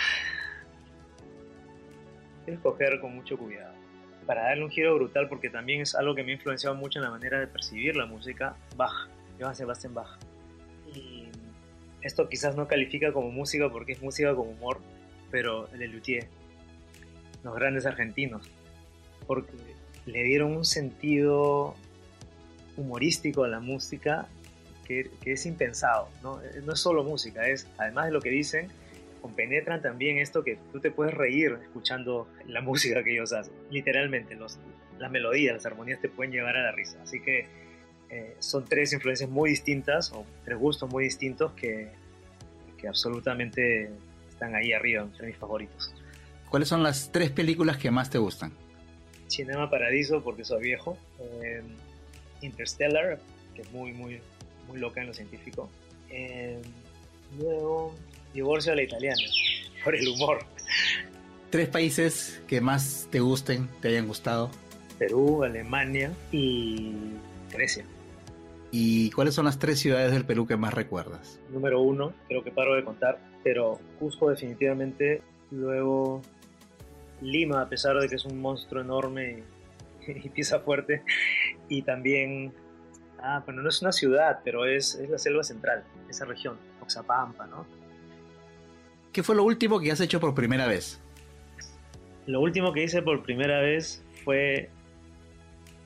[2.46, 3.79] que escoger con mucho cuidado.
[4.30, 7.06] Para darle un giro brutal, porque también es algo que me ha influenciado mucho en
[7.06, 10.20] la manera de percibir la música, Bach Johann Sebastian Bach.
[10.94, 11.30] Y
[12.04, 14.82] esto quizás no califica como música porque es música con humor,
[15.32, 16.28] pero el Luthier,
[17.44, 18.48] los grandes argentinos,
[19.26, 19.52] porque
[20.06, 21.74] le dieron un sentido
[22.78, 24.28] humorístico a la música
[24.86, 26.40] que, es impensado, ¿no?
[26.66, 28.68] no es solo música, es además de lo que dicen,
[29.22, 33.54] compenetran también esto que tú te puedes reír escuchando la música que ellos hacen.
[33.70, 34.60] Literalmente, los,
[34.98, 37.02] las melodías, las armonías te pueden llevar a la risa.
[37.02, 37.48] Así que
[38.10, 41.90] eh, son tres influencias muy distintas o tres gustos muy distintos que,
[42.78, 43.92] que absolutamente
[44.30, 45.94] están ahí arriba entre mis favoritos.
[46.50, 48.52] ¿Cuáles son las tres películas que más te gustan?
[49.28, 51.62] Cinema Paradiso porque soy viejo, eh,
[52.42, 53.20] Interstellar,
[53.54, 54.20] que es muy, muy,
[54.68, 55.70] muy loca en lo científico,
[56.10, 56.60] eh,
[57.38, 57.94] luego
[58.34, 59.22] Divorcio a la Italiana,
[59.84, 60.40] por el humor.
[61.50, 64.52] Tres países que más te gusten, te hayan gustado.
[65.00, 66.94] Perú, Alemania y
[67.52, 67.86] Grecia.
[68.72, 71.40] ¿Y cuáles son las tres ciudades del Perú que más recuerdas?
[71.50, 75.24] Número uno, creo que paro de contar, pero Cusco definitivamente.
[75.50, 76.22] Luego
[77.22, 79.44] Lima, a pesar de que es un monstruo enorme
[80.08, 81.02] y, pieza fuerte.
[81.68, 82.54] Y también,
[83.22, 87.48] ah, bueno, no es una ciudad, pero es, es la selva central, esa región, Oxapampa,
[87.48, 87.66] ¿no?
[89.20, 90.98] ¿Qué fue lo último que has hecho por primera vez?
[92.26, 94.70] Lo último que hice por primera vez fue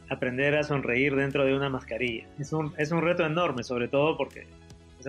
[0.08, 2.28] aprender a sonreír dentro de una mascarilla.
[2.38, 4.46] Es un, es un reto enorme, sobre todo porque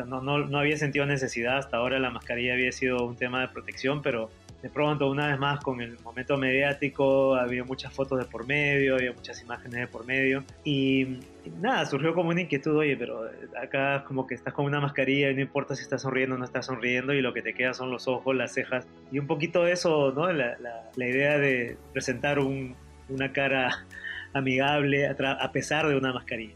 [0.06, 1.58] no, no, no, había sentido necesidad.
[1.58, 4.30] Hasta ahora la mascarilla había sido un tema de protección, pero
[4.64, 8.94] de pronto, una vez más, con el momento mediático, había muchas fotos de por medio,
[8.94, 10.42] había muchas imágenes de por medio.
[10.64, 11.18] Y,
[11.60, 13.28] nada, surgió como una inquietud, oye, pero
[13.62, 16.46] acá como que estás con una mascarilla y no importa si estás sonriendo o no
[16.46, 18.86] estás sonriendo, y lo que te queda son los ojos, las cejas.
[19.12, 20.32] Y un poquito eso, ¿no?
[20.32, 22.74] La, la, la idea de presentar un,
[23.10, 23.84] una cara
[24.32, 26.54] amigable a, pesar de una mascarilla.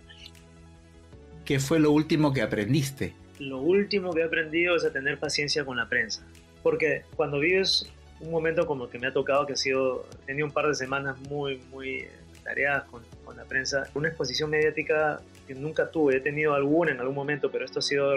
[1.44, 3.12] ¿Qué fue lo último que aprendiste?
[3.38, 6.26] Lo último que he aprendido es a tener paciencia con la prensa.
[6.62, 7.86] Porque cuando vives
[8.20, 11.18] un momento como que me ha tocado, que ha sido, he un par de semanas
[11.28, 12.06] muy, muy
[12.42, 17.00] tareadas con, con, la prensa, una exposición mediática que nunca tuve, he tenido alguna en
[17.00, 18.10] algún momento, pero esto ha sido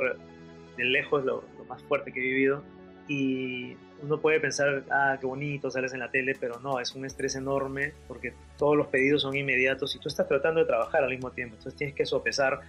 [0.77, 2.63] de lejos lo, más fuerte que he vivido.
[3.07, 7.05] Y uno puede pensar, ah, qué bonito, sales en la tele, pero no, es un
[7.05, 11.09] estrés enorme porque todos los pedidos son inmediatos y tú estás tratando de trabajar al
[11.09, 11.55] mismo tiempo.
[11.55, 12.61] Entonces tienes que sopesar,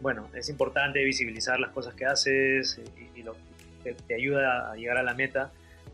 [0.00, 2.80] bueno, es importante visibilizar las cosas que haces
[3.14, 3.34] y, lo
[3.82, 5.50] que te ayuda a llegar a la meta,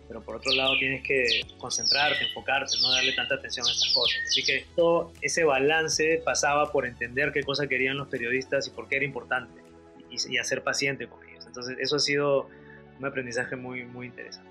[0.09, 4.21] pero por otro lado tienes que concentrarte, enfocarte, no darle tanta atención a estas cosas.
[4.27, 8.89] Así que todo ese balance pasaba por entender qué cosa querían los periodistas y por
[8.89, 9.63] qué era importante
[10.11, 11.47] y, y hacer paciente con ellos.
[11.47, 12.49] Entonces eso ha sido
[12.99, 14.51] un aprendizaje muy, muy interesante.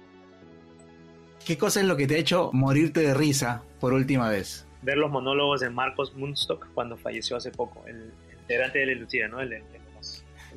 [1.45, 4.65] ¿Qué cosa es lo que te ha hecho morirte de risa por última vez?
[4.81, 9.27] Ver los monólogos de Marcos Munstock cuando falleció hace poco, el, integrante de La Lucía,
[9.27, 9.41] ¿no?
[9.41, 9.63] El, el,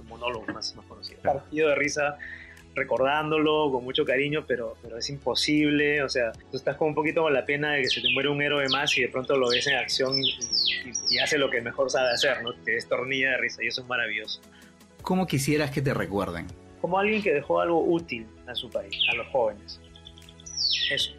[0.05, 1.21] monólogo más, más conocido.
[1.23, 2.19] Partido de risa
[2.77, 7.23] recordándolo con mucho cariño, pero, pero es imposible, o sea, tú estás con un poquito
[7.23, 9.49] con la pena de que se te muere un héroe más y de pronto lo
[9.49, 10.39] ves en acción y,
[11.11, 12.53] y hace lo que mejor sabe hacer, ¿no?
[12.53, 14.43] Te destornilla de risa y eso es maravilloso.
[15.03, 16.47] ¿Cómo quisieras que te recuerden?
[16.83, 19.81] Como alguien que dejó algo útil a su país, a los jóvenes.
[20.91, 21.13] Eso.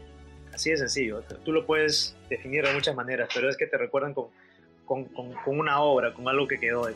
[0.53, 1.23] Así de sencillo.
[1.43, 4.27] Tú lo puedes definir de muchas maneras, pero es que te recuerdan con,
[4.85, 6.87] con, con, con una obra, con algo que quedó.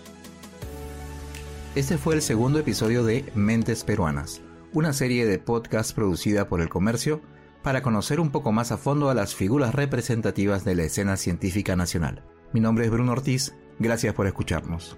[1.74, 4.42] Este fue el segundo episodio de Mentes Peruanas,
[4.74, 7.22] una serie de podcast producida por el comercio
[7.62, 11.76] para conocer un poco más a fondo a las figuras representativas de la escena científica
[11.76, 12.24] nacional.
[12.54, 14.98] Mi nombre es Bruno Ortiz, gracias por escucharnos.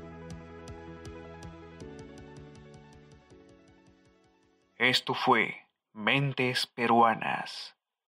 [4.77, 5.55] Esto fue
[5.93, 7.75] Mentes Peruanas.